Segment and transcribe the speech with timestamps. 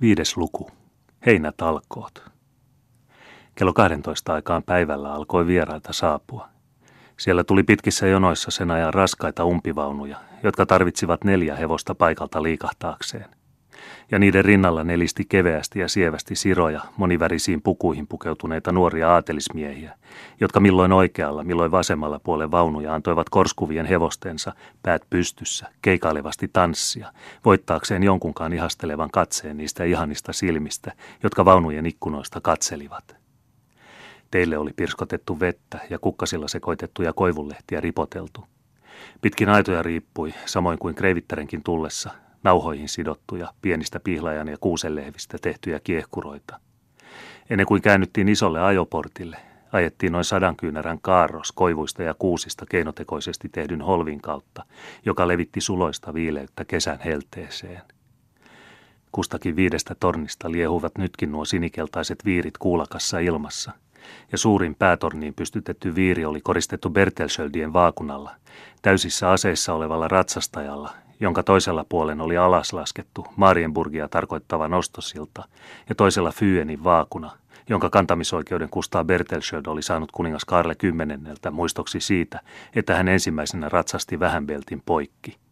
[0.00, 0.70] Viides luku.
[1.26, 2.30] Heinätalkoot.
[3.54, 6.48] Kello 12 aikaan päivällä alkoi vieraita saapua.
[7.18, 13.26] Siellä tuli pitkissä jonoissa sen ajan raskaita umpivaunuja, jotka tarvitsivat neljä hevosta paikalta liikahtaakseen–
[14.10, 19.94] ja niiden rinnalla nelisti keveästi ja sievästi siroja monivärisiin pukuihin pukeutuneita nuoria aatelismiehiä,
[20.40, 24.52] jotka milloin oikealla, milloin vasemmalla puolen vaunuja antoivat korskuvien hevostensa
[24.82, 27.12] päät pystyssä, keikailevasti tanssia,
[27.44, 30.92] voittaakseen jonkunkaan ihastelevan katseen niistä ihanista silmistä,
[31.22, 33.16] jotka vaunujen ikkunoista katselivat.
[34.30, 38.44] Teille oli pirskotettu vettä ja kukkasilla sekoitettuja koivulehtiä ripoteltu.
[39.20, 42.10] Pitkin aitoja riippui, samoin kuin kreivittärenkin tullessa,
[42.44, 46.60] nauhoihin sidottuja, pienistä pihlajan ja kuusenlehvistä tehtyjä kiehkuroita.
[47.50, 49.36] Ennen kuin käännyttiin isolle ajoportille,
[49.72, 54.64] ajettiin noin sadan kyynärän kaarros koivuista ja kuusista keinotekoisesti tehdyn holvin kautta,
[55.04, 57.82] joka levitti suloista viileyttä kesän helteeseen.
[59.12, 63.72] Kustakin viidestä tornista liehuvat nytkin nuo sinikeltaiset viirit kuulakassa ilmassa,
[64.32, 68.30] ja suurin päätorniin pystytetty viiri oli koristettu Bertelschöldien vaakunalla,
[68.82, 75.44] täysissä aseissa olevalla ratsastajalla, jonka toisella puolen oli alaslaskettu Marienburgia tarkoittava nostosilta
[75.88, 77.30] ja toisella Fyenin vaakuna,
[77.68, 82.40] jonka kantamisoikeuden Kustaa Bertelsöld oli saanut kuningas Karle kymmenenneltä muistoksi siitä,
[82.76, 85.43] että hän ensimmäisenä ratsasti Vähänbeltin poikki.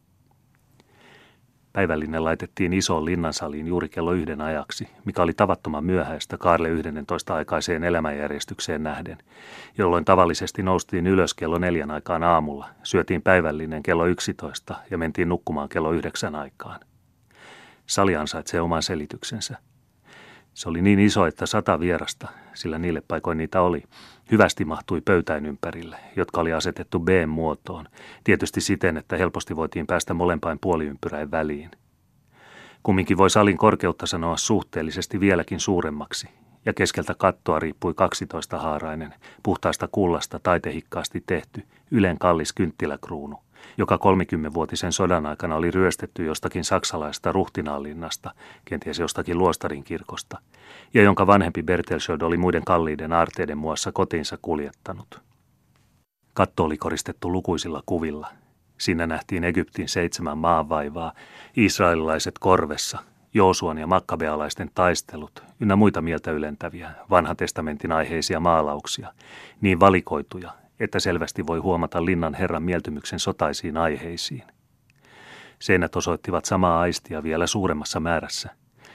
[1.73, 7.85] Päivällinen laitettiin isoon linnansaliin juuri kello yhden ajaksi, mikä oli tavattoman myöhäistä Kaarle 11 aikaiseen
[7.85, 9.19] elämänjärjestykseen nähden,
[9.79, 15.69] jolloin tavallisesti noustiin ylös kello neljän aikaan aamulla, syötiin päivällinen kello 11 ja mentiin nukkumaan
[15.69, 16.81] kello yhdeksän aikaan.
[17.87, 19.57] Sali ansaitsee oman selityksensä–
[20.55, 23.83] se oli niin iso, että sata vierasta, sillä niille paikoin niitä oli,
[24.31, 27.87] hyvästi mahtui pöytäin ympärille, jotka oli asetettu B-muotoon,
[28.25, 31.71] tietysti siten, että helposti voitiin päästä molempain puoliympyräin väliin.
[32.83, 36.29] Kumminkin voi salin korkeutta sanoa suhteellisesti vieläkin suuremmaksi,
[36.67, 43.39] ja keskeltä kattoa riippui 12 haarainen, puhtaasta kullasta taitehikkaasti tehty, ylen kallis kynttiläkruunu–
[43.79, 48.35] joka 30-vuotisen sodan aikana oli ryöstetty jostakin saksalaista ruhtinaalinnasta,
[48.65, 50.39] kenties jostakin luostarin kirkosta,
[50.95, 55.21] ja jonka vanhempi Bertelsöld oli muiden kalliiden aarteiden muassa kotiinsa kuljettanut.
[56.35, 58.29] Katto oli koristettu lukuisilla kuvilla.
[58.79, 61.13] Siinä nähtiin Egyptin seitsemän maanvaivaa,
[61.57, 62.99] israelilaiset korvessa,
[63.35, 69.13] Joosuan ja makkabealaisten taistelut, ynnä muita mieltä ylentäviä, vanhan testamentin aiheisia maalauksia,
[69.61, 74.43] niin valikoituja, että selvästi voi huomata linnan herran mieltymyksen sotaisiin aiheisiin.
[75.59, 78.51] Seinät osoittivat samaa aistia vielä suuremmassa määrässä,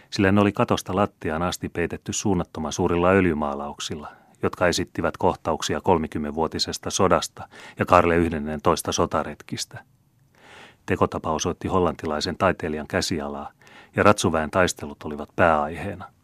[0.10, 4.12] sillä ne oli katosta lattiaan asti peitetty suunnattoman suurilla öljymaalauksilla,
[4.44, 7.48] jotka esittivät kohtauksia 30-vuotisesta sodasta
[7.80, 9.84] ja Karle 11 sotaretkistä.
[10.86, 13.52] Tekotapa osoitti hollantilaisen taiteilijan käsialaa,
[13.96, 16.17] ja ratsuväen taistelut olivat pääaiheena.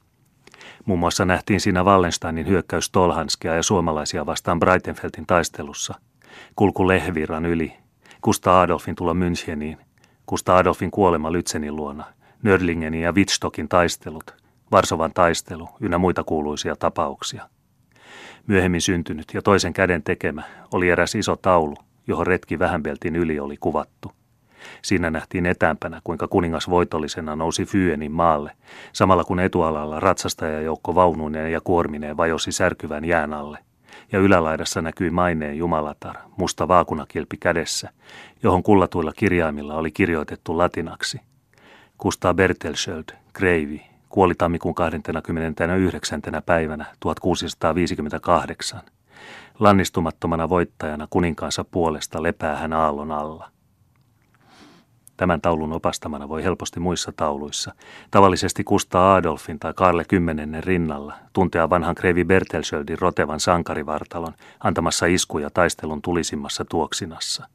[0.86, 5.94] Muun muassa nähtiin siinä Wallensteinin hyökkäys Tolhanskia ja suomalaisia vastaan Breitenfeldin taistelussa.
[6.56, 7.74] Kulku Lehviran yli,
[8.22, 9.78] Kusta Adolfin tulo Müncheniin,
[10.26, 12.04] Kusta Adolfin kuolema Lytsenin luona,
[12.44, 14.36] Nörlingenin ja Wittstockin taistelut,
[14.72, 17.50] Varsovan taistelu ynnä muita kuuluisia tapauksia.
[18.48, 21.76] Myöhemmin syntynyt ja toisen käden tekemä oli eräs iso taulu,
[22.08, 24.12] johon retki Vähänbeltin yli oli kuvattu–
[24.81, 28.51] Siinä nähtiin etäämpänä, kuinka kuningas voitollisena nousi Fyenin maalle,
[28.94, 33.57] samalla kun etualalla ratsastajajoukko vaunuineen ja kuormineen vajosi särkyvän jään alle.
[34.12, 37.90] Ja ylälaidassa näkyi maineen jumalatar, musta vaakunakilpi kädessä,
[38.44, 41.22] johon kullatuilla kirjaimilla oli kirjoitettu latinaksi.
[41.97, 46.22] Kustaa Bertelschöld, Kreivi, kuoli tammikuun 29.
[46.46, 48.81] päivänä 1658.
[49.59, 53.53] Lannistumattomana voittajana kuninkaansa puolesta lepää hän aallon alla.
[55.18, 57.74] Tämän taulun opastamana voi helposti muissa tauluissa,
[58.12, 65.50] tavallisesti Kustaa Adolfin tai Karle kymmenennen rinnalla, tuntea vanhan Kreivi Bertelschöldin rotevan sankarivartalon antamassa iskuja
[65.50, 67.47] taistelun tulisimmassa tuoksinassa.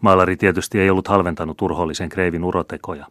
[0.00, 3.06] Maalari tietysti ei ollut halventanut urhollisen Kreivin urotekoja,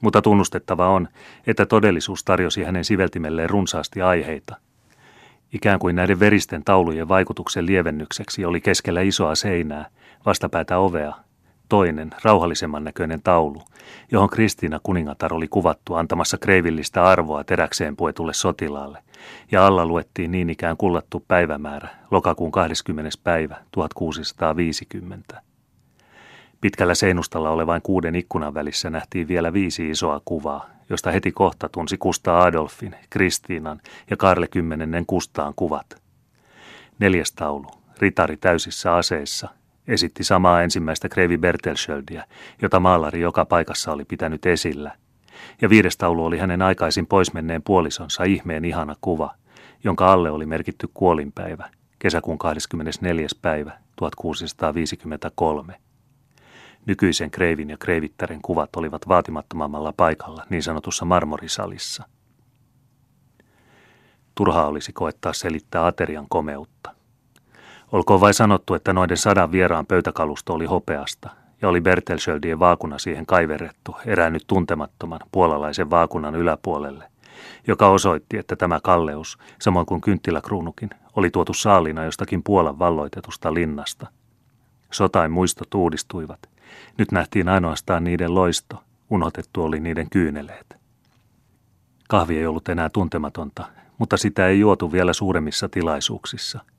[0.00, 1.08] mutta tunnustettava on,
[1.46, 4.56] että todellisuus tarjosi hänen siveltimelleen runsaasti aiheita.
[5.52, 9.86] Ikään kuin näiden veristen taulujen vaikutuksen lievennykseksi oli keskellä isoa seinää,
[10.26, 11.14] vastapäätä ovea,
[11.68, 13.62] toinen, rauhallisemman näköinen taulu,
[14.12, 18.98] johon Kristiina kuningatar oli kuvattu antamassa kreivillistä arvoa teräkseen puetulle sotilaalle,
[19.52, 23.10] ja alla luettiin niin ikään kullattu päivämäärä, lokakuun 20.
[23.24, 25.42] päivä 1650.
[26.60, 31.96] Pitkällä seinustalla olevain kuuden ikkunan välissä nähtiin vielä viisi isoa kuvaa, josta heti kohta tunsi
[31.98, 33.80] Kustaa Adolfin, Kristiinan
[34.10, 36.02] ja Karle kymmenennen Kustaan kuvat.
[36.98, 37.66] Neljäs taulu,
[37.98, 39.48] ritari täysissä aseissa,
[39.88, 42.24] esitti samaa ensimmäistä Krevi Bertelschöldiä,
[42.62, 44.92] jota maalari joka paikassa oli pitänyt esillä,
[45.62, 49.34] Ja viides taulu oli hänen aikaisin poismenneen puolisonsa ihmeen ihana kuva,
[49.84, 53.26] jonka alle oli merkitty kuolinpäivä, kesäkuun 24.
[53.42, 55.74] päivä 1653.
[56.86, 62.04] Nykyisen Kreivin ja Kreivittären kuvat olivat vaatimattomammalla paikalla niin sanotussa marmorisalissa.
[64.34, 66.95] Turhaa olisi koettaa selittää aterian komeutta.
[67.92, 71.30] Olkoon vai sanottu, että noiden sadan vieraan pöytäkalusto oli hopeasta
[71.62, 77.04] ja oli Bertelschöldien vaakuna siihen kaiverrettu, eräännyt tuntemattoman puolalaisen vaakunan yläpuolelle,
[77.66, 84.06] joka osoitti, että tämä kalleus, samoin kuin kynttiläkruunukin, oli tuotu saalina jostakin Puolan valloitetusta linnasta.
[84.92, 86.40] Sotain muistot uudistuivat.
[86.98, 90.76] Nyt nähtiin ainoastaan niiden loisto, unohtettu oli niiden kyyneleet.
[92.08, 93.64] Kahvi ei ollut enää tuntematonta,
[93.98, 96.60] mutta sitä ei juotu vielä suuremmissa tilaisuuksissa–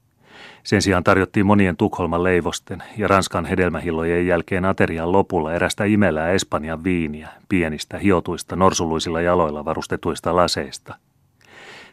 [0.64, 6.84] sen sijaan tarjottiin monien Tukholman leivosten ja Ranskan hedelmähillojen jälkeen aterian lopulla erästä imelää Espanjan
[6.84, 10.96] viiniä, pienistä, hiotuista, norsuluisilla jaloilla varustetuista laseista.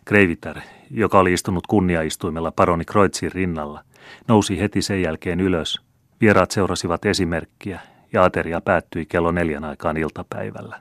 [0.04, 0.60] Kreiviter,
[0.90, 3.84] joka oli istunut kunniaistuimella paroni Kreutzin rinnalla,
[4.28, 5.80] nousi heti sen jälkeen ylös.
[6.20, 7.80] Vieraat seurasivat esimerkkiä
[8.12, 10.80] ja ateria päättyi kello neljän aikaan iltapäivällä.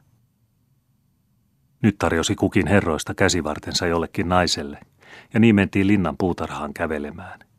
[1.82, 4.80] Nyt tarjosi kukin herroista käsivartensa jollekin naiselle,
[5.34, 7.40] ja niin mentiin linnan puutarhaan kävelemään–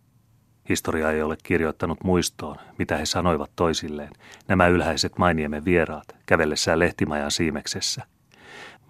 [0.68, 4.10] Historia ei ole kirjoittanut muistoon, mitä he sanoivat toisilleen,
[4.48, 8.02] nämä ylhäiset mainiemen vieraat, kävellessään lehtimajan siimeksessä.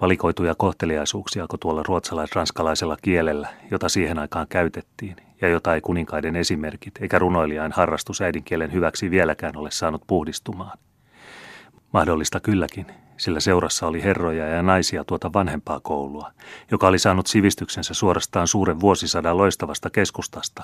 [0.00, 7.18] Valikoituja kohteliaisuuksiako tuolla ruotsalais-ranskalaisella kielellä, jota siihen aikaan käytettiin, ja jota ei kuninkaiden esimerkit eikä
[7.18, 10.78] runoilijain harrastus äidinkielen hyväksi vieläkään ole saanut puhdistumaan.
[11.92, 16.30] Mahdollista kylläkin, sillä seurassa oli herroja ja naisia tuota vanhempaa koulua,
[16.70, 20.62] joka oli saanut sivistyksensä suorastaan suuren vuosisadan loistavasta keskustasta,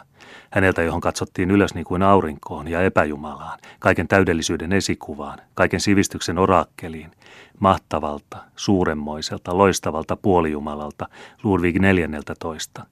[0.50, 7.10] häneltä johon katsottiin ylös niin kuin aurinkoon ja epäjumalaan, kaiken täydellisyyden esikuvaan, kaiken sivistyksen orakkeliin,
[7.60, 11.08] mahtavalta, suuremmoiselta, loistavalta puolijumalalta
[11.42, 12.86] Ludwig 14.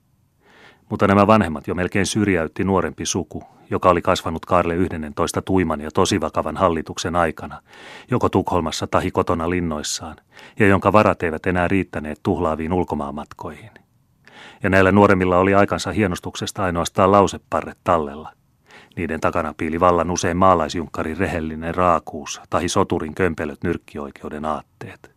[0.91, 5.91] Mutta nämä vanhemmat jo melkein syrjäytti nuorempi suku, joka oli kasvanut Karle 11 tuiman ja
[5.95, 7.61] tosi vakavan hallituksen aikana,
[8.11, 10.17] joko Tukholmassa tahi kotona linnoissaan,
[10.59, 13.71] ja jonka varat eivät enää riittäneet tuhlaaviin ulkomaanmatkoihin.
[14.63, 18.33] Ja näillä nuoremmilla oli aikansa hienostuksesta ainoastaan lauseparret tallella.
[18.97, 25.11] Niiden takana piili vallan usein maalaisjunkkarin rehellinen raakuus tahi soturin kömpelöt nyrkkioikeuden aatteet.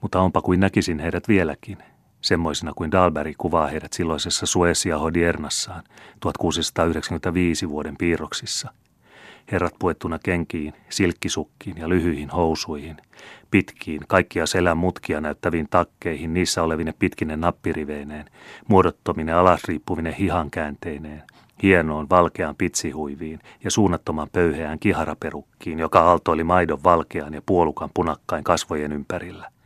[0.00, 1.78] Mutta onpa kuin näkisin heidät vieläkin–
[2.22, 5.82] semmoisina kuin Dalberg kuvaa heidät silloisessa Suesia Hodiernassaan
[6.20, 8.70] 1695 vuoden piirroksissa.
[9.52, 12.96] Herrat puettuna kenkiin, silkkisukkiin ja lyhyihin housuihin,
[13.50, 18.26] pitkiin, kaikkia selän mutkia näyttäviin takkeihin, niissä olevine pitkinen nappiriveineen,
[18.68, 21.22] muodottominen alasriippuvinen hihankäänteineen,
[21.62, 28.92] hienoon valkeaan pitsihuiviin ja suunnattoman pöyheään kiharaperukkiin, joka aaltoili maidon valkean ja puolukan punakkain kasvojen
[28.92, 29.48] ympärillä–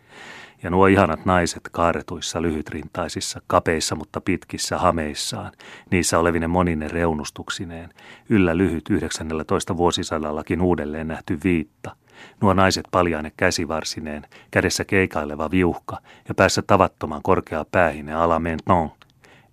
[0.66, 5.52] ja nuo ihanat naiset kaaretuissa lyhytrintaisissa, kapeissa mutta pitkissä hameissaan,
[5.90, 7.90] niissä olevine monine reunustuksineen,
[8.28, 11.96] yllä lyhyt 19 vuosisadallakin uudelleen nähty viitta,
[12.40, 15.98] nuo naiset paljaane käsivarsineen, kädessä keikaileva viuhka
[16.28, 18.92] ja päässä tavattoman korkea päähine ala maintenant.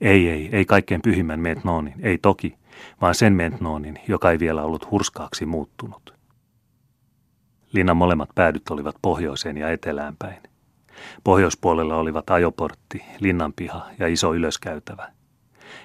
[0.01, 2.57] Ei, ei, ei kaikkein pyhimmän mentnonin, ei toki,
[3.01, 6.13] vaan sen mentnonin, joka ei vielä ollut hurskaaksi muuttunut.
[7.71, 10.52] Linnan molemmat päädyt olivat pohjoiseen ja etelään päin.
[11.23, 15.11] Pohjoispuolella olivat ajoportti, linnanpiha ja iso ylöskäytävä.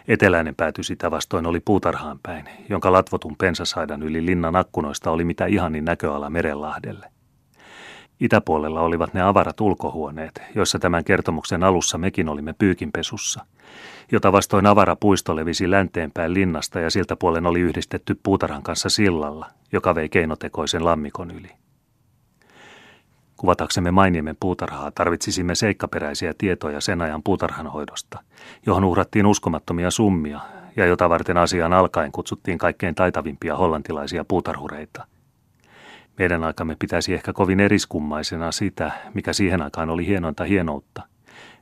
[0.08, 5.46] Eteläinen pääty sitä vastoin oli puutarhaan päin, jonka latvotun pensasaidan yli linnan akkunoista oli mitä
[5.46, 7.10] ihanin näköala merenlahdelle.
[8.20, 13.44] Itäpuolella olivat ne avarat ulkohuoneet, joissa tämän kertomuksen alussa mekin olimme pyykinpesussa,
[14.12, 19.46] jota vastoin avara puisto levisi länteenpäin linnasta ja siltä puolen oli yhdistetty puutarhan kanssa sillalla,
[19.72, 21.50] joka vei keinotekoisen lammikon yli.
[23.38, 28.18] Kuvataksemme mainiemen puutarhaa tarvitsisimme seikkaperäisiä tietoja sen ajan puutarhanhoidosta,
[28.66, 30.40] johon uhrattiin uskomattomia summia
[30.76, 35.06] ja jota varten asiaan alkaen kutsuttiin kaikkein taitavimpia hollantilaisia puutarhureita.
[36.18, 41.02] Meidän aikamme pitäisi ehkä kovin eriskummaisena sitä, mikä siihen aikaan oli hienointa hienoutta–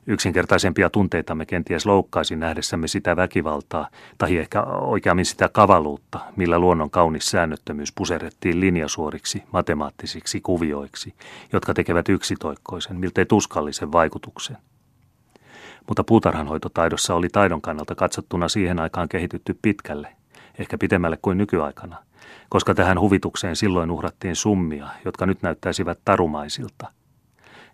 [0.09, 7.25] Yksinkertaisempia tunteitamme kenties loukkaisi nähdessämme sitä väkivaltaa, tai ehkä oikeammin sitä kavaluutta, millä luonnon kaunis
[7.25, 11.13] säännöttömyys puserrettiin linjasuoriksi, matemaattisiksi kuvioiksi,
[11.53, 14.57] jotka tekevät yksitoikkoisen, miltei tuskallisen vaikutuksen.
[15.87, 20.15] Mutta puutarhanhoitotaidossa oli taidon kannalta katsottuna siihen aikaan kehitytty pitkälle,
[20.59, 21.97] ehkä pitemmälle kuin nykyaikana,
[22.49, 26.91] koska tähän huvitukseen silloin uhrattiin summia, jotka nyt näyttäisivät tarumaisilta–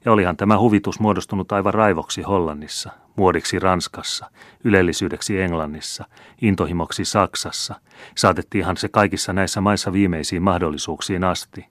[0.05, 4.31] ja olihan tämä huvitus muodostunut aivan raivoksi Hollannissa, muodiksi Ranskassa,
[4.63, 6.05] ylellisyydeksi Englannissa,
[6.41, 7.75] intohimoksi Saksassa.
[8.17, 11.65] Saatettiinhan se kaikissa näissä maissa viimeisiin mahdollisuuksiin asti.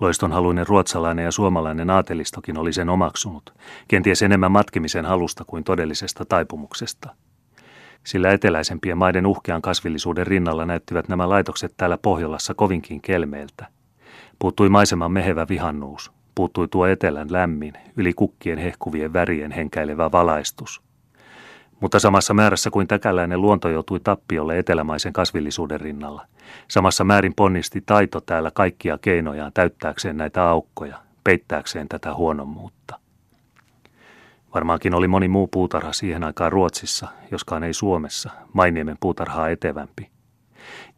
[0.00, 3.54] Loistonhaluinen ruotsalainen ja suomalainen aatelistokin oli sen omaksunut,
[3.88, 7.14] kenties enemmän matkimisen halusta kuin todellisesta taipumuksesta.
[8.04, 13.66] Sillä eteläisempien maiden uhkean kasvillisuuden rinnalla näyttivät nämä laitokset täällä Pohjolassa kovinkin kelmeiltä.
[14.38, 20.82] Puuttui maiseman mehevä vihannuus, puuttui tuo etelän lämmin, yli kukkien hehkuvien värien henkäilevä valaistus.
[21.80, 26.26] Mutta samassa määrässä kuin täkäläinen luonto joutui tappiolle etelämaisen kasvillisuuden rinnalla,
[26.68, 33.00] samassa määrin ponnisti taito täällä kaikkia keinojaan täyttääkseen näitä aukkoja, peittääkseen tätä huonommuutta.
[34.54, 40.13] Varmaankin oli moni muu puutarha siihen aikaan Ruotsissa, joskaan ei Suomessa, Mainiemen puutarhaa etevämpi.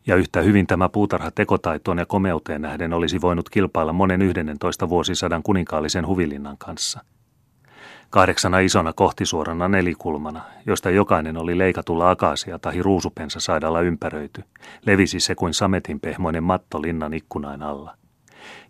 [0.06, 5.42] Ja yhtä hyvin tämä puutarha tekotaitoon ja komeuteen nähden olisi voinut kilpailla monen 11 vuosisadan
[5.42, 7.00] kuninkaallisen huvilinnan kanssa–
[8.10, 14.44] kahdeksana isona kohtisuorana nelikulmana, josta jokainen oli leikatulla akasia tai ruusupensa saidalla ympäröity,
[14.86, 17.96] levisi se kuin sametin pehmoinen matto linnan ikkunain alla.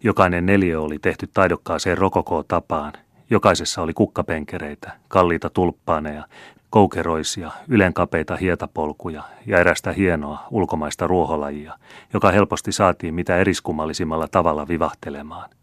[0.05, 2.93] Jokainen neliö oli tehty taidokkaaseen rokokoo tapaan,
[3.30, 6.25] jokaisessa oli kukkapenkereitä, kalliita tulppaaneja,
[6.71, 11.75] koukeroisia, ylenkapeita hietapolkuja ja erästä hienoa ulkomaista ruoholajia,
[12.12, 15.50] joka helposti saatiin mitä eriskummallisimmalla tavalla vivahtelemaan–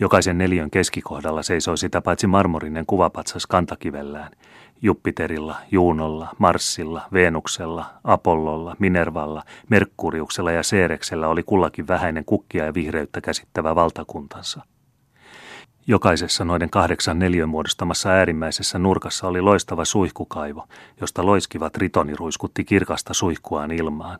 [0.00, 4.30] Jokaisen neliön keskikohdalla seisoi sitä paitsi marmorinen kuvapatsas kantakivellään.
[4.82, 13.20] Jupiterilla, Juunolla, Marsilla, Veenuksella, Apollolla, Minervalla, Merkuriuksella ja Seereksellä oli kullakin vähäinen kukkia ja vihreyttä
[13.20, 14.62] käsittävä valtakuntansa.
[15.90, 20.68] Jokaisessa noiden kahdeksan neliön muodostamassa äärimmäisessä nurkassa oli loistava suihkukaivo,
[21.00, 24.18] josta loiskivat ritoni ruiskutti kirkasta suihkuaan ilmaan.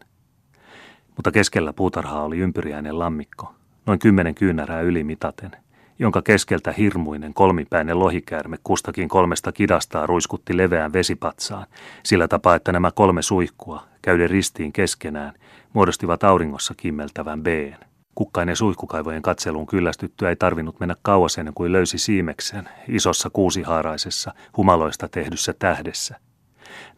[1.16, 3.54] Mutta keskellä puutarhaa oli ympyriäinen lammikko,
[3.86, 5.50] noin kymmenen kyynärää ylimitaten–
[5.98, 11.66] jonka keskeltä hirmuinen kolmipäinen lohikäärme kustakin kolmesta kidastaa ruiskutti leveään vesipatsaan,
[12.02, 15.32] sillä tapaa, että nämä kolme suihkua, käyden ristiin keskenään,
[15.72, 17.89] muodostivat auringossa kimmeltävän been.
[18.20, 25.08] Kukkainen suihkukaivojen katseluun kyllästyttyä ei tarvinnut mennä kauas ennen kuin löysi siimeksen isossa kuusihaaraisessa, humaloista
[25.08, 26.20] tehdyssä tähdessä.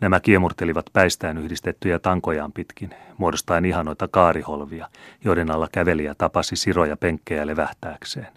[0.01, 4.89] Nämä kiemurtelivat päistään yhdistettyjä tankojaan pitkin, muodostaen ihanoita kaariholvia,
[5.25, 8.29] joiden alla kävelijä tapasi siroja penkkejä levähtääkseen.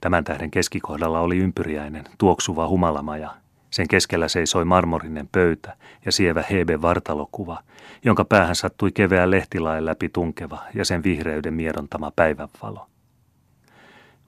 [0.00, 3.34] Tämän tähden keskikohdalla oli ympyriäinen, tuoksuva humalamaja.
[3.70, 7.62] Sen keskellä seisoi marmorinen pöytä ja sievä Hebe vartalokuva,
[8.04, 12.86] jonka päähän sattui keveä lehtilaen läpi tunkeva ja sen vihreyden miedontama päivänvalo.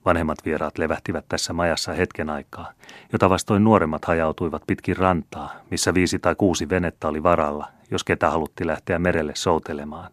[0.04, 2.72] Vanhemmat vieraat levähtivät tässä majassa hetken aikaa,
[3.12, 8.30] jota vastoin nuoremmat hajautuivat pitkin rantaa, missä viisi tai kuusi venettä oli varalla, jos ketä
[8.30, 10.10] halutti lähteä merelle soutelemaan.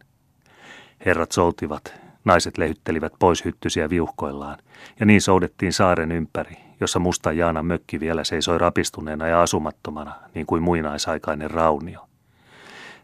[1.05, 4.57] Herrat soutivat Naiset lehyttelivät pois hyttysiä viuhkoillaan,
[4.99, 10.45] ja niin soudettiin saaren ympäri, jossa musta Jaana mökki vielä seisoi rapistuneena ja asumattomana, niin
[10.45, 12.07] kuin muinaisaikainen raunio.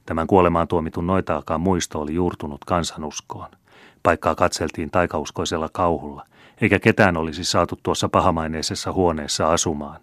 [0.05, 3.49] Tämän kuolemaan tuomitun noitaakaan muisto oli juurtunut kansanuskoon.
[4.03, 6.25] Paikkaa katseltiin taikauskoisella kauhulla,
[6.61, 10.01] eikä ketään olisi saatu tuossa pahamaineisessa huoneessa asumaan.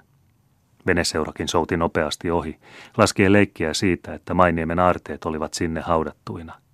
[0.86, 2.58] Veneseurakin souti nopeasti ohi,
[2.96, 6.54] laskien leikkiä siitä, että mainiemen aarteet olivat sinne haudattuina–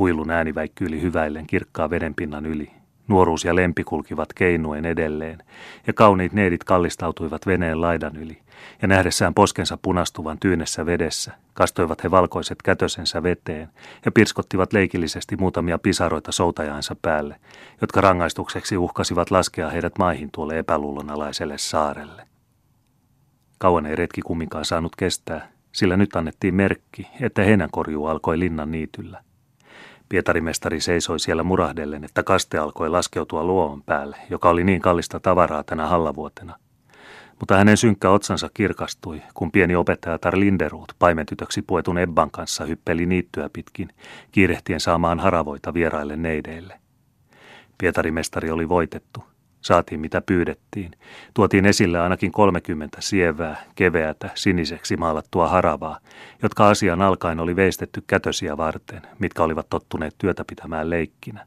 [0.00, 2.70] Huilun ääni väikkyyli hyväillen kirkkaa vedenpinnan yli.
[3.10, 5.38] Nuoruus ja lempi kulkivat keinuen edelleen,
[5.86, 8.38] ja kauniit neidit kallistautuivat veneen laidan yli,
[8.82, 13.68] ja nähdessään poskensa punastuvan tyynessä vedessä, kastoivat he valkoiset kätösensä veteen,
[14.04, 17.36] ja pirskottivat leikillisesti muutamia pisaroita soutajaansa päälle,
[17.80, 22.26] jotka rangaistukseksi uhkasivat laskea heidät maihin tuolle epäluulonalaiselle saarelle.
[23.58, 29.22] Kauan ei retki kumminkaan saanut kestää, sillä nyt annettiin merkki, että heinänkorjuu alkoi linnan niityllä.
[30.10, 35.64] Pietarimestari seisoi siellä murahdellen, että kaste alkoi laskeutua luovan päälle, joka oli niin kallista tavaraa
[35.64, 36.56] tänä hallavuotena.
[37.40, 43.06] Mutta hänen synkkä otsansa kirkastui, kun pieni opettaja Tar Linderuut paimentytöksi puetun Ebban kanssa hyppeli
[43.06, 43.88] niittyä pitkin,
[44.32, 46.80] kiirehtien saamaan haravoita vieraille neideille.
[47.78, 49.24] Pietarimestari oli voitettu.
[49.60, 50.90] Saatiin mitä pyydettiin.
[51.34, 55.98] Tuotiin esille ainakin 30 sievää, keveätä, siniseksi maalattua haravaa,
[56.42, 61.46] jotka asian alkaen oli veistetty kätösiä varten, mitkä olivat tottuneet työtä pitämään leikkinä.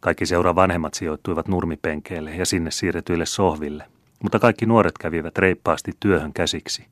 [0.00, 3.84] Kaikki seura vanhemmat sijoittuivat nurmipenkeille ja sinne siirretyille sohville,
[4.22, 6.86] mutta kaikki nuoret kävivät reippaasti työhön käsiksi.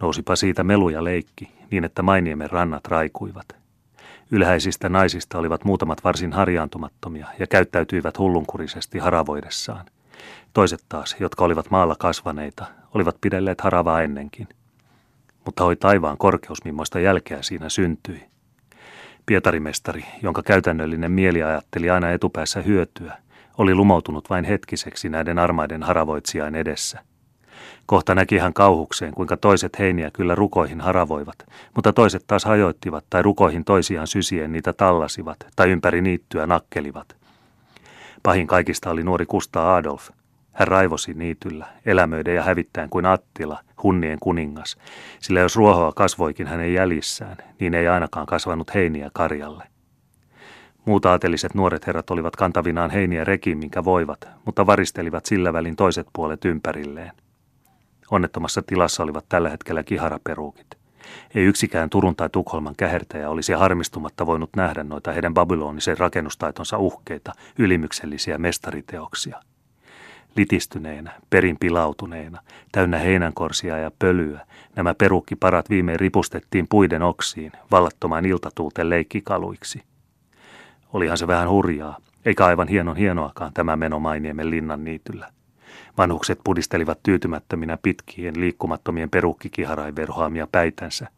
[0.00, 3.46] Nousipa siitä melu ja leikki, niin että Mainiemen rannat raikuivat–
[4.30, 9.86] Ylhäisistä naisista olivat muutamat varsin harjaantumattomia ja käyttäytyivät hullunkurisesti haravoidessaan.
[10.52, 14.48] Toiset taas, jotka olivat maalla kasvaneita, olivat pidelleet haravaa ennenkin.
[15.44, 18.22] Mutta hoi taivaan korkeus, millaista jälkeä siinä syntyi.
[19.26, 23.18] Pietarimestari, jonka käytännöllinen mieli ajatteli aina etupäässä hyötyä,
[23.58, 27.00] oli lumoutunut vain hetkiseksi näiden armaiden haravoitsijain edessä–
[27.86, 31.36] Kohta näki hän kauhukseen, kuinka toiset heiniä kyllä rukoihin haravoivat,
[31.74, 37.16] mutta toiset taas hajoittivat tai rukoihin toisiaan sysien niitä tallasivat tai ympäri niittyä nakkelivat,
[38.26, 40.10] Pahin kaikista oli nuori Kusta Adolf.
[40.52, 44.76] Hän raivosi niityllä, elämöiden ja hävittäen kuin Attila, hunnien kuningas,
[45.20, 49.64] sillä jos ruohoa kasvoikin hänen jäljissään, niin ei ainakaan kasvanut heiniä karjalle.
[50.84, 56.06] Muut aateliset nuoret herrat olivat kantavinaan heiniä rekiin, minkä voivat, mutta varistelivat sillä välin toiset
[56.12, 57.12] puolet ympärilleen.
[58.10, 60.66] Onnettomassa tilassa olivat tällä hetkellä kiharaperuukit.
[61.34, 67.32] Ei yksikään Turun tai Tukholman kähertäjä olisi harmistumatta voinut nähdä noita heidän babylonisen rakennustaitonsa uhkeita,
[67.58, 69.40] ylimyksellisiä mestariteoksia.
[70.36, 72.40] Litistyneenä, perin pilautuneena,
[72.72, 74.46] täynnä heinänkorsia ja pölyä,
[74.76, 79.82] nämä perukkiparat viimein ripustettiin puiden oksiin, vallattomaan iltatuuteen leikkikaluiksi.
[80.92, 85.28] Olihan se vähän hurjaa, eikä aivan hienon hienoakaan tämä meno Mainiemen linnan niityllä.
[85.98, 91.08] Vanhukset pudistelivat tyytymättöminä pitkien liikkumattomien perukkikiharain verhoamia päitänsä.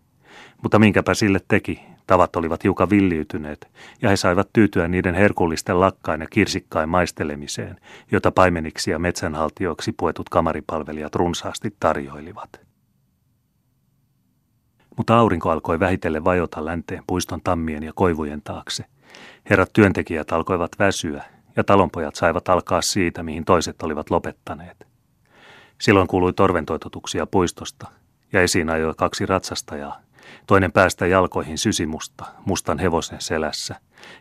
[0.63, 3.69] Mutta minkäpä sille teki, tavat olivat hiukan villiytyneet,
[4.03, 7.77] ja he saivat tyytyä niiden herkullisten lakkain ja kirsikkain maistelemiseen,
[8.13, 12.61] jota paimeniksi ja metsänhaltijoiksi puetut kamaripalvelijat runsaasti tarjoilivat.
[14.97, 18.85] Mutta aurinko alkoi vähitellen vajota länteen puiston tammien ja koivujen taakse.
[19.51, 21.25] Herrat työntekijät alkoivat väsyä
[21.59, 24.87] ja talonpojat saivat alkaa siitä, mihin toiset olivat lopettaneet.
[25.81, 27.89] Silloin kuului torventoitotuksia puistosta,
[28.33, 30.01] ja esiin ajoi kaksi ratsastajaa,
[30.47, 33.75] toinen päästä jalkoihin sysimusta, mustan hevosen selässä,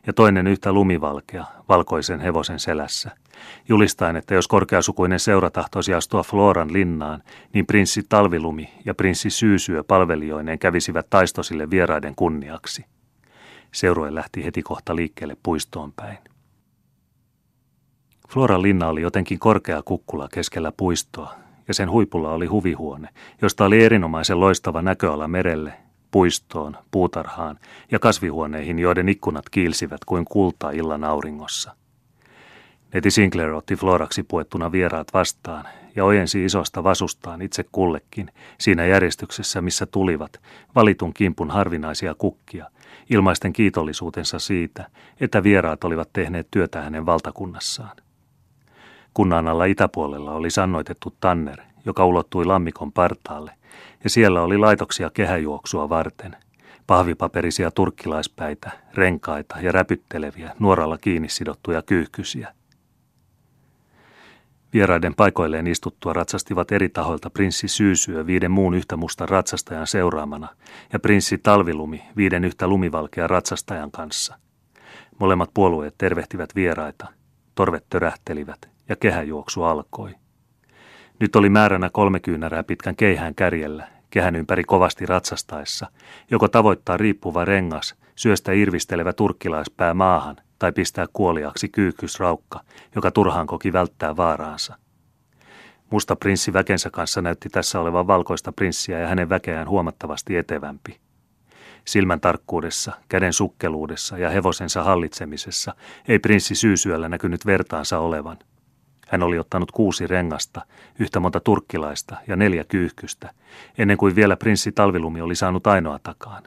[0.08, 3.12] ja toinen yhtä lumivalkea, valkoisen hevosen selässä,
[3.70, 9.84] julistaen, että jos korkeasukuinen seura tahtoisi astua Floran linnaan, niin prinssi Talvilumi ja prinssi Syysyö
[9.84, 12.86] palvelijoineen kävisivät taistosille vieraiden kunniaksi.
[13.74, 16.18] Seurue lähti heti kohta liikkeelle puistoon päin.
[18.28, 21.36] Floran linna oli jotenkin korkea kukkula keskellä puistoa,
[21.68, 23.10] ja sen huipulla oli huvihuone,
[23.42, 25.74] josta oli erinomaisen loistava näköala merelle,
[26.12, 27.60] puistoon, puutarhaan
[27.92, 31.76] ja kasvihuoneihin, joiden ikkunat kiilsivät kuin kulta illan auringossa.
[32.94, 35.66] Neti Sinclair otti Floraksi puettuna vieraat vastaan
[35.96, 40.42] ja ojensi isosta vasustaan itse kullekin siinä järjestyksessä, missä tulivat,
[40.76, 42.70] valitun kimpun harvinaisia kukkia,
[43.10, 47.98] ilmaisten kiitollisuutensa siitä, että vieraat olivat tehneet työtä hänen valtakunnassaan.
[49.18, 53.52] Kunnan alla itäpuolella oli sannoitettu tanner, joka ulottui lammikon partaalle,
[54.04, 56.36] ja siellä oli laitoksia kehäjuoksua varten.
[56.88, 62.54] Pahvipaperisia turkkilaispäitä, renkaita ja räpytteleviä, nuoralla kiinni sidottuja kyyhkysiä.
[64.74, 70.48] Vieraiden paikoilleen istuttua ratsastivat eri tahoilta prinssi Syysyö viiden muun yhtä mustan ratsastajan seuraamana
[70.94, 74.40] ja prinssi Talvilumi viiden yhtä lumivalkea ratsastajan kanssa.
[75.20, 77.08] Molemmat puolueet tervehtivät vieraita,
[77.58, 80.12] torvet törähtelivät ja kehäjuoksu alkoi.
[81.20, 85.88] Nyt oli määränä kolme kyynärää pitkän keihään kärjellä, kehän ympäri kovasti ratsastaessa,
[86.32, 92.60] joko tavoittaa riippuva rengas, syöstä irvistelevä turkkilaispää maahan tai pistää kuoliaksi kyykkysraukka,
[92.96, 94.76] joka turhaan koki välttää vaaraansa.
[95.90, 101.07] Musta prinssi väkensä kanssa näytti tässä olevan valkoista prinssiä ja hänen väkeään huomattavasti etevämpi.
[101.88, 105.74] Silmän tarkkuudessa, käden sukkeluudessa ja hevosensa hallitsemisessa
[106.08, 108.38] ei prinssi syysyöllä näkynyt vertaansa olevan–
[109.08, 110.62] hän oli ottanut kuusi rengasta,
[111.00, 113.30] yhtä monta turkkilaista ja neljä kyyhkystä,
[113.78, 116.44] ennen kuin vielä prinssi Talvilumi oli saanut ainoa takaan.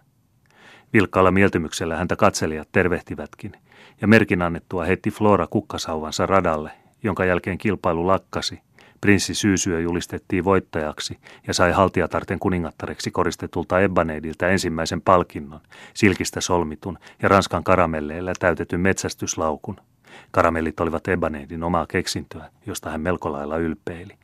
[0.92, 3.52] Vilkkaalla mieltymyksellä häntä katselijat tervehtivätkin,
[4.00, 6.70] ja merkin annettua heitti Flora kukkasauvansa radalle,
[7.02, 8.60] jonka jälkeen kilpailu lakkasi.
[9.00, 15.60] Prinssi Syysyö julistettiin voittajaksi ja sai haltiatarten kuningattareksi koristetulta Ebbaneidiltä ensimmäisen palkinnon,
[15.94, 19.80] silkistä solmitun ja Ranskan karamelleillä täytetyn metsästyslaukun–
[20.30, 24.14] Karamellit olivat Ebaneidin omaa keksintöä, josta hän melko lailla ylpeili.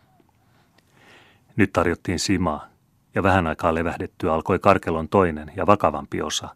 [1.56, 2.68] Nyt tarjottiin simaa,
[3.14, 6.48] ja vähän aikaa levähdettyä alkoi karkelon toinen ja vakavampi osa,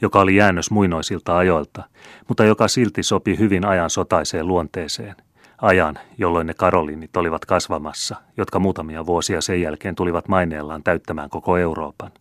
[0.00, 1.84] joka oli jäännös muinoisilta ajoilta,
[2.28, 5.16] mutta joka silti sopi hyvin ajan sotaiseen luonteeseen.
[5.62, 11.56] Ajan, jolloin ne karolinit olivat kasvamassa, jotka muutamia vuosia sen jälkeen tulivat maineellaan täyttämään koko
[11.56, 12.12] Euroopan.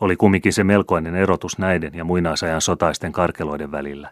[0.00, 4.10] Oli kumminkin se melkoinen erotus näiden ja muinaisajan sotaisten karkeloiden välillä,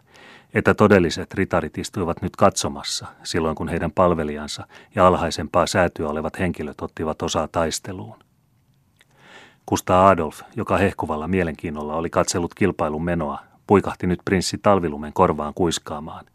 [0.53, 6.81] että todelliset ritarit istuivat nyt katsomassa silloin, kun heidän palvelijansa ja alhaisempaa säätyä olevat henkilöt
[6.81, 8.19] ottivat osaa taisteluun.
[9.65, 16.25] Kusta Adolf, joka hehkuvalla mielenkiinnolla oli katsellut kilpailun menoa, puikahti nyt prinssi Talvilumen korvaan kuiskaamaan.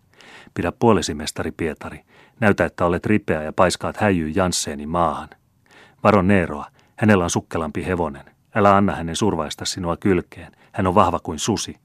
[0.54, 2.00] Pidä puolesi, mestari Pietari.
[2.40, 5.28] Näytä, että olet ripeä ja paiskaat häijyy Jansseeni maahan.
[6.04, 8.24] Varo Neeroa, hänellä on sukkelampi hevonen.
[8.54, 10.52] Älä anna hänen survaista sinua kylkeen.
[10.72, 11.76] Hän on vahva kuin susi.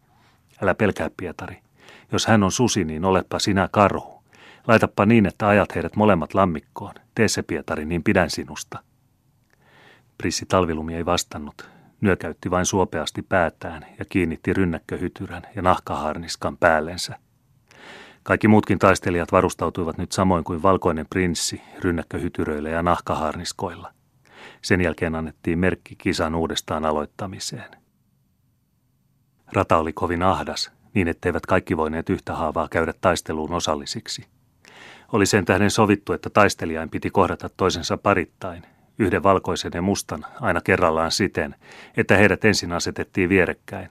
[0.62, 1.58] Älä pelkää, Pietari.
[2.12, 4.24] Jos hän on susi, niin oletpa sinä karhu.
[4.68, 6.94] Laitappa niin, että ajat heidät molemmat lammikkoon.
[7.16, 8.80] Tee se, Pietari, niin pidän sinusta.
[10.18, 11.70] Prissi Talvilumi ei vastannut.
[12.02, 17.20] Nyökäytti vain suopeasti päätään ja kiinnitti rynnäkköhytyrän ja nahkaharniskan päällensä.
[18.28, 23.94] Kaikki muutkin taistelijat varustautuivat nyt samoin kuin valkoinen prinssi rynnäkköhytyröillä ja nahkaharniskoilla.
[24.62, 27.72] Sen jälkeen annettiin merkki kisan uudestaan aloittamiseen.
[29.54, 34.26] Rata oli kovin ahdas, niin etteivät kaikki voineet yhtä haavaa käydä taisteluun osallisiksi.
[35.12, 38.64] Oli sen tähden sovittu, että taistelijain piti kohdata toisensa parittain,
[39.00, 41.56] yhden valkoisen ja mustan aina kerrallaan siten,
[41.98, 43.90] että heidät ensin asetettiin vierekkäin.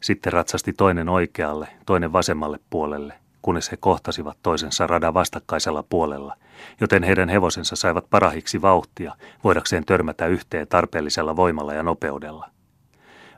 [0.00, 6.36] Sitten ratsasti toinen oikealle, toinen vasemmalle puolelle, kunnes he kohtasivat toisensa radan vastakkaisella puolella,
[6.80, 12.50] joten heidän hevosensa saivat parahiksi vauhtia, voidakseen törmätä yhteen tarpeellisella voimalla ja nopeudella.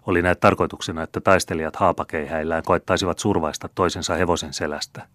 [0.07, 5.07] Oli näet tarkoituksena, että taistelijat haapakeihäillään koettaisivat survaista toisensa hevosen selästä.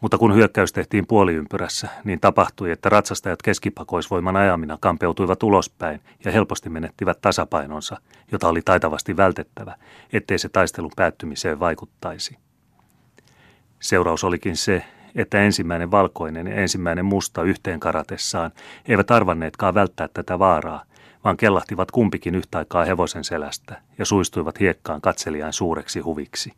[0.00, 6.70] Mutta kun hyökkäys tehtiin puoliympyrässä, niin tapahtui, että ratsastajat keskipakoisvoiman ajamina kampeutuivat ulospäin ja helposti
[6.70, 7.96] menettivät tasapainonsa,
[8.32, 9.74] jota oli taitavasti vältettävä,
[10.12, 12.38] ettei se taistelun päättymiseen vaikuttaisi.
[13.80, 18.50] Seuraus olikin se, että ensimmäinen valkoinen ja ensimmäinen musta yhteen karatessaan
[18.88, 20.82] eivät arvanneetkaan välttää tätä vaaraa,
[21.24, 26.52] vaan kellahtivat kumpikin yhtä aikaa hevosen selästä ja suistuivat hiekkaan katseliaan suureksi huviksi.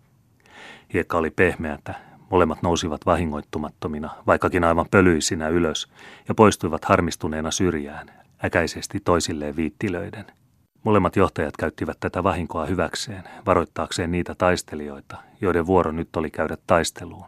[0.93, 1.95] Hiekka oli pehmeätä,
[2.31, 5.89] molemmat nousivat vahingoittumattomina, vaikkakin aivan pölyisinä ylös,
[6.29, 8.11] ja poistuivat harmistuneena syrjään,
[8.45, 10.40] äkäisesti toisilleen viittilöiden.
[10.85, 17.27] Molemmat johtajat käyttivät tätä vahinkoa hyväkseen, varoittaakseen niitä taistelijoita, joiden vuoro nyt oli käydä taisteluun.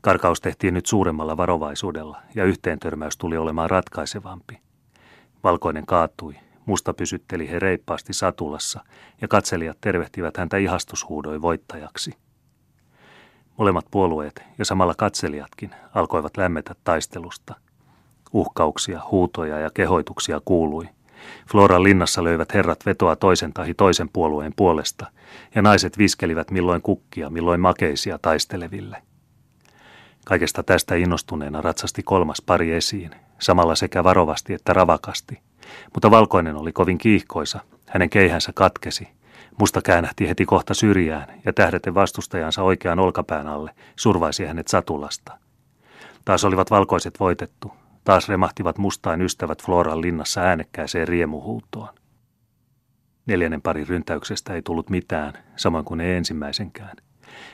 [0.00, 4.60] Karkaus tehtiin nyt suuremmalla varovaisuudella, ja yhteentörmäys tuli olemaan ratkaisevampi.
[5.44, 6.34] Valkoinen kaatui,
[6.66, 8.84] musta pysytteli he reippaasti satulassa,
[9.20, 12.14] ja katselijat tervehtivät häntä ihastushuudoin voittajaksi.
[13.58, 17.54] Molemmat puolueet ja samalla katselijatkin alkoivat lämmetä taistelusta.
[18.32, 20.88] Uhkauksia, huutoja ja kehoituksia kuului–
[21.50, 25.06] Floran linnassa löivät herrat vetoa toisen tahi toisen puolueen puolesta,
[25.54, 29.02] ja naiset viskelivät milloin kukkia, milloin makeisia taisteleville.
[30.24, 35.38] Kaikesta tästä innostuneena ratsasti kolmas pari esiin, samalla sekä varovasti että ravakasti.
[35.94, 39.08] Mutta valkoinen oli kovin kiihkoisa, hänen keihänsä katkesi.
[39.58, 45.38] Musta käännähti heti kohta syrjään ja tähdeten vastustajansa oikean olkapään alle survaisi hänet satulasta.
[46.24, 47.72] Taas olivat valkoiset voitettu,
[48.04, 51.88] Taas remahtivat mustain ystävät Floran linnassa äänekkääseen riemuhuutoon.
[53.26, 56.96] Neljännen parin ryntäyksestä ei tullut mitään, samoin kuin ei ensimmäisenkään.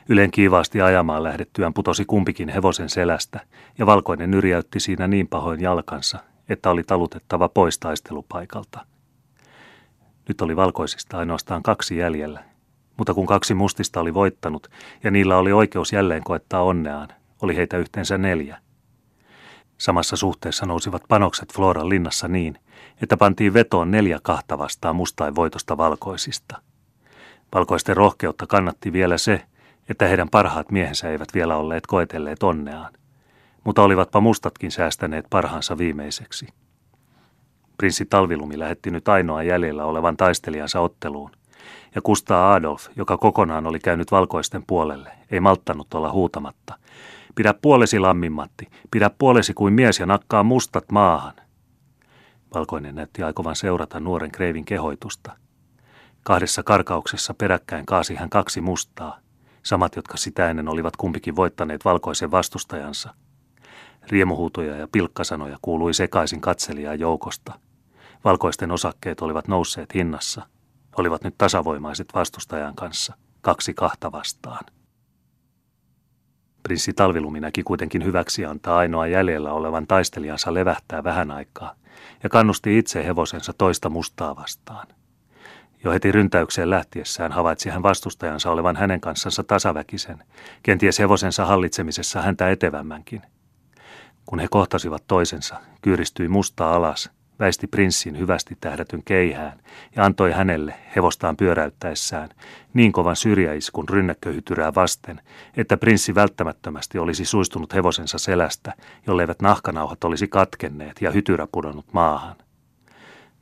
[0.08, 3.40] Ylen kiivaasti ajamaan lähdettyään putosi kumpikin hevosen selästä,
[3.78, 8.86] ja valkoinen nyrjäytti siinä niin pahoin jalkansa, että oli talutettava pois taistelupaikalta.
[10.28, 12.44] Nyt oli valkoisista ainoastaan kaksi jäljellä,
[12.96, 14.70] mutta kun kaksi mustista oli voittanut
[15.04, 17.08] ja niillä oli oikeus jälleen koettaa onneaan,
[17.42, 18.58] oli heitä yhteensä neljä–
[19.80, 22.58] Samassa suhteessa nousivat panokset Floran linnassa niin,
[23.02, 26.62] että pantiin vetoon neljä kahta vastaan mustain voitosta valkoisista.
[27.54, 29.42] Valkoisten rohkeutta kannatti vielä se,
[29.88, 32.92] että heidän parhaat miehensä eivät vielä olleet koetelleet onneaan,
[33.64, 36.46] mutta olivatpa mustatkin säästäneet parhaansa viimeiseksi.
[37.76, 41.30] Prinssi Talvilumi lähetti nyt ainoa jäljellä olevan taistelijansa otteluun,
[41.94, 46.74] ja Kustaa Adolf, joka kokonaan oli käynyt valkoisten puolelle, ei malttanut olla huutamatta–
[47.40, 51.35] Pidä puolesi lammimmatti, pidä puolesi kuin mies ja nakkaa mustat maahan.
[52.55, 55.37] Valkoinen näytti aikovan seurata nuoren kreivin kehoitusta.
[56.22, 59.18] Kahdessa karkauksessa peräkkäin kaasi hän kaksi mustaa,
[59.62, 63.14] samat jotka sitä ennen olivat kumpikin voittaneet valkoisen vastustajansa.
[64.09, 67.59] Riemuhuutoja ja pilkkasanoja kuului sekaisin katselijaa joukosta.
[68.24, 70.46] Valkoisten osakkeet olivat nousseet hinnassa,
[70.96, 74.64] olivat nyt tasavoimaiset vastustajan kanssa, kaksi kahta vastaan.
[76.62, 81.74] Prinssi Talvilumi näki kuitenkin hyväksi antaa ainoa jäljellä olevan taistelijansa levähtää vähän aikaa
[82.22, 84.86] ja kannusti itse hevosensa toista mustaa vastaan.
[85.84, 90.24] Jo heti ryntäykseen lähtiessään havaitsi hän vastustajansa olevan hänen kanssansa tasaväkisen,
[90.62, 93.22] kenties hevosensa hallitsemisessa häntä etevämmänkin.
[94.26, 97.10] Kun he kohtasivat toisensa, kyyristyi musta alas
[97.40, 99.61] väisti prinssin hyvästi tähdätyn keihään
[99.96, 102.29] ja antoi hänelle hevostaan pyöräyttäessään
[102.74, 105.20] niin kovan syrjäiskun rynnäkköhytyrää vasten,
[105.57, 108.72] että prinssi välttämättömästi olisi suistunut hevosensa selästä,
[109.07, 112.37] jolleivät nahkanauhat olisi katkenneet ja hytyrä pudonnut maahan.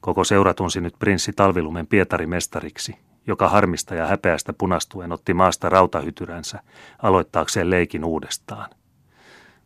[0.01, 6.61] Koko seura tunsi nyt prinssi Talvilumen Pietari-mestariksi, joka harmista ja häpeästä punastuen otti maasta rautahytyränsä
[7.03, 8.71] aloittaakseen leikin uudestaan.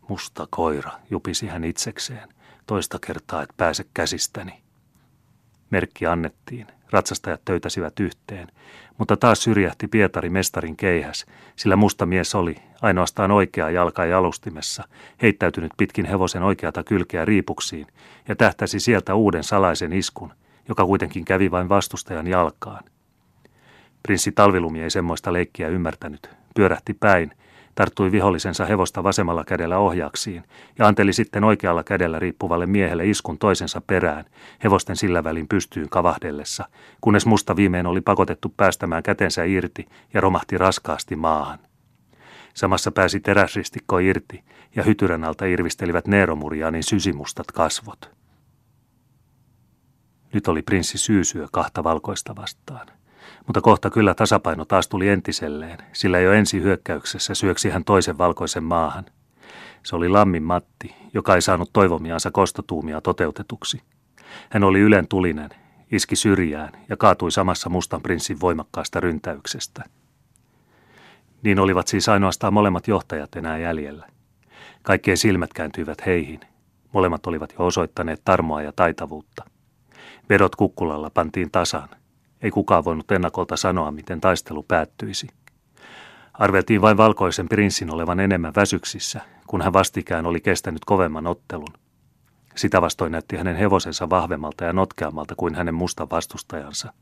[0.08, 2.28] Musta koira, jupisi hän itsekseen–
[2.72, 4.62] toista kertaa et pääse käsistäni.
[5.70, 8.48] Merkki annettiin, ratsastajat töytäsivät yhteen,
[8.98, 14.84] mutta taas syrjähti Pietari mestarin keihäs, sillä musta mies oli, ainoastaan oikea jalka jalustimessa,
[15.22, 17.86] heittäytynyt pitkin hevosen oikeata kylkeä riipuksiin
[18.28, 20.32] ja tähtäsi sieltä uuden salaisen iskun,
[20.68, 22.84] joka kuitenkin kävi vain vastustajan jalkaan.
[24.02, 27.32] Prinssi Talvilumi ei semmoista leikkiä ymmärtänyt, pyörähti päin,
[27.74, 30.44] tarttui vihollisensa hevosta vasemmalla kädellä ohjaksiin
[30.78, 34.24] ja anteli sitten oikealla kädellä riippuvalle miehelle iskun toisensa perään,
[34.64, 36.64] hevosten sillä välin pystyyn kavahdellessa,
[37.00, 41.58] kunnes musta viimein oli pakotettu päästämään kätensä irti ja romahti raskaasti maahan.
[42.54, 44.44] Samassa pääsi teräsristikko irti
[44.76, 48.10] ja hytyrän alta irvistelivät Neeromurianin sysimustat kasvot.
[50.32, 52.86] Nyt oli prinssi syysyö kahta valkoista vastaan.
[53.46, 58.64] Mutta kohta kyllä tasapaino taas tuli entiselleen, sillä jo ensi hyökkäyksessä syöksi hän toisen valkoisen
[58.64, 59.04] maahan.
[59.82, 63.82] Se oli Lammin Matti, joka ei saanut toivomiansa kostotuumia toteutetuksi.
[64.50, 65.50] Hän oli ylen tulinen,
[65.92, 69.84] iski syrjään ja kaatui samassa mustan prinssin voimakkaasta ryntäyksestä.
[71.42, 74.06] Niin olivat siis ainoastaan molemmat johtajat enää jäljellä.
[74.82, 76.40] Kaikkien silmät kääntyivät heihin.
[76.92, 79.44] Molemmat olivat jo osoittaneet tarmoa ja taitavuutta.
[80.28, 81.88] Vedot kukkulalla pantiin tasan.
[82.42, 85.26] Ei kukaan voinut ennakolta sanoa, miten taistelu päättyisi.
[86.32, 91.74] Arveltiin vain valkoisen prinssin olevan enemmän väsyksissä, kun hän vastikään oli kestänyt kovemman ottelun.
[92.54, 96.92] Sitä vastoin näytti hänen hevosensa vahvemmalta ja notkeammalta kuin hänen musta vastustajansa.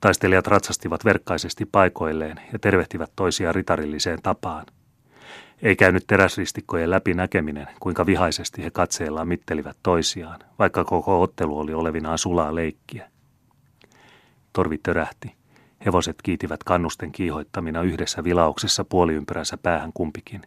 [0.00, 4.66] Taistelijat ratsastivat verkkaisesti paikoilleen ja tervehtivät toisia ritarilliseen tapaan.
[5.62, 11.74] Ei käynyt teräsristikkojen läpi näkeminen, kuinka vihaisesti he katseellaan mittelivät toisiaan, vaikka koko ottelu oli
[11.74, 13.10] olevinaan sulaa leikkiä.
[14.58, 15.34] Torvi törähti.
[15.86, 20.42] Hevoset kiitivät kannusten kiihoittamina yhdessä vilauksessa puoliympyränsä päähän kumpikin.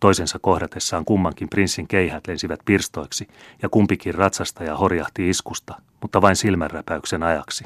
[0.00, 3.28] Toisensa kohdatessaan kummankin prinssin keihät lensivät pirstoiksi
[3.62, 7.64] ja kumpikin ratsastaja horjahti iskusta, mutta vain silmänräpäyksen ajaksi.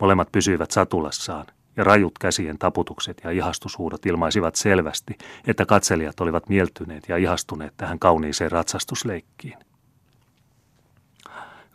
[0.00, 7.08] Molemmat pysyivät satulassaan, ja rajut käsien taputukset ja ihastushuudot ilmaisivat selvästi, että katselijat olivat mieltyneet
[7.08, 9.58] ja ihastuneet tähän kauniiseen ratsastusleikkiin.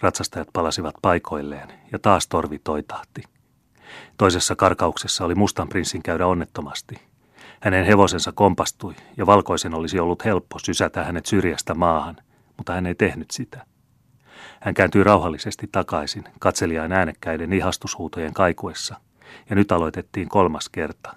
[0.03, 3.23] Ratsastajat palasivat paikoilleen ja taas torvi toitahti.
[4.17, 6.95] Toisessa karkauksessa oli mustan prinssin käydä onnettomasti.
[7.61, 12.17] Hänen hevosensa kompastui ja valkoisen olisi ollut helppo sysätä hänet syrjästä maahan,
[12.57, 13.65] mutta hän ei tehnyt sitä.
[14.61, 18.95] Hän kääntyi rauhallisesti takaisin katselijan äänekkäiden ihastushuutojen kaikuessa–
[19.49, 21.15] ja nyt aloitettiin kolmas kerta.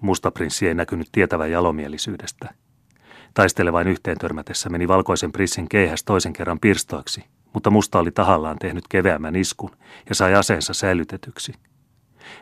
[0.00, 2.54] Musta prinssi ei näkynyt tietävän jalomielisyydestä.
[3.34, 8.84] Taistelevain yhteen törmätessä meni valkoisen prinssin keihäs toisen kerran pirstoiksi, mutta musta oli tahallaan tehnyt
[8.88, 9.70] keveämmän iskun
[10.08, 11.52] ja sai aseensa säilytetyksi.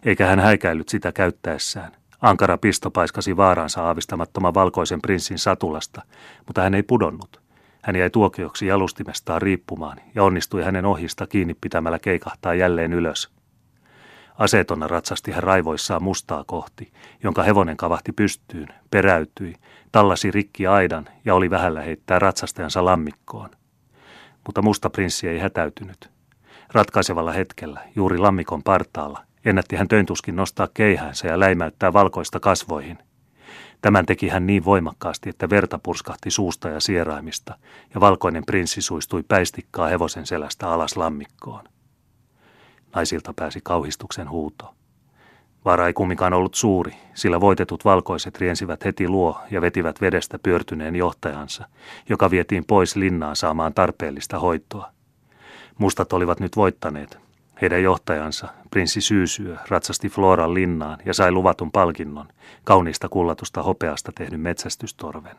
[0.05, 1.93] Eikä hän häikäillyt sitä käyttäessään.
[2.21, 6.03] Ankara pisto paiskasi vaaransa aavistamattoman valkoisen prinssin satulasta,
[6.47, 7.41] mutta hän ei pudonnut.
[7.83, 13.29] Hän jäi tuokioksi jalustimestaan riippumaan ja onnistui hänen ohista kiinni pitämällä keikahtaa jälleen ylös–
[14.41, 16.93] Asetona ratsasti hän raivoissaan mustaa kohti,
[17.23, 19.55] jonka hevonen kavahti pystyyn, peräytyi,
[19.93, 23.51] tallasi rikki aidan ja oli vähällä heittää ratsastajansa lammikkoon.
[24.47, 26.11] Mutta musta prinssi ei hätäytynyt.
[26.73, 32.99] Ratkaisevalla hetkellä, juuri lammikon partaalla, ennätti hän töntuskin nostaa keihäänsä ja läimäyttää valkoista kasvoihin.
[33.81, 37.59] Tämän teki hän niin voimakkaasti, että verta purskahti suusta ja sieraimista,
[37.95, 41.65] ja valkoinen prinssi suistui päistikkaa hevosen selästä alas lammikkoon.
[42.95, 44.75] Naisilta pääsi kauhistuksen huuto.
[45.65, 50.97] Vaara ei kumminkaan ollut suuri, sillä voitetut valkoiset riensivät heti luo ja vetivät vedestä pyörtyneen
[50.97, 51.69] johtajansa,
[52.09, 54.93] joka vietiin pois linnaan saamaan tarpeellista hoitoa.
[55.79, 57.19] Mustat olivat nyt voittaneet.
[57.63, 62.29] Heidän johtajansa, prinssi Syysyö, ratsasti Floran linnaan ja sai luvatun palkinnon,
[62.65, 65.37] kauniista kullatusta hopeasta tehdyn metsästystorven.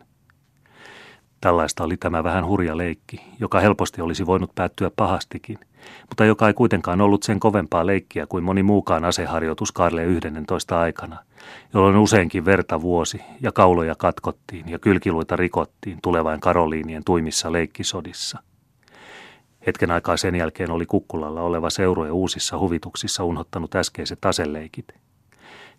[1.41, 5.59] Tällaista oli tämä vähän hurja leikki, joka helposti olisi voinut päättyä pahastikin,
[6.09, 11.17] mutta joka ei kuitenkaan ollut sen kovempaa leikkiä kuin moni muukaan aseharjoitus Karle 11 aikana,
[11.73, 18.39] jolloin useinkin verta vuosi ja kauloja katkottiin ja kylkiluita rikottiin tulevain Karoliinien tuimissa leikkisodissa.
[19.67, 24.87] Hetken aikaa sen jälkeen oli Kukkulalla oleva seurue uusissa huvituksissa unhottanut äskeiset aseleikit.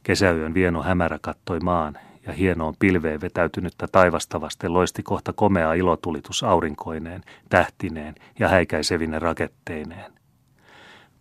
[0.03, 6.43] Kesäyön vieno hämärä kattoi maan ja hienoon pilveen vetäytynyttä taivasta vasten loisti kohta komea ilotulitus
[6.43, 10.13] aurinkoineen, tähtineen ja häikäisevine raketteineen.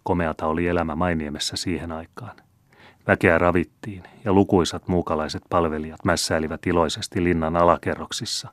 [0.04, 2.36] Komeata oli elämä Mainiemessä siihen aikaan.
[3.08, 8.50] Väkeä ravittiin ja lukuisat muukalaiset palvelijat mässäilivät iloisesti linnan alakerroksissa,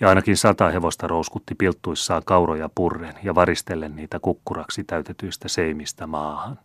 [0.00, 6.58] ja ainakin sata hevosta rouskutti pilttuissaan kauroja purren ja varistellen niitä kukkuraksi täytetyistä seimistä maahan.